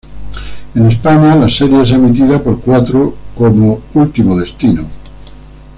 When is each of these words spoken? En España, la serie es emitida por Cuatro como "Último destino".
En 0.73 0.87
España, 0.89 1.35
la 1.35 1.47
serie 1.47 1.83
es 1.83 1.91
emitida 1.91 2.41
por 2.41 2.59
Cuatro 2.59 3.13
como 3.37 3.81
"Último 3.93 4.35
destino". 4.35 4.87